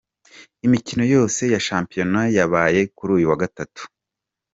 [0.65, 3.81] Imikino yose ya shampiyona yabaye kuri uyu wa Gatatu:.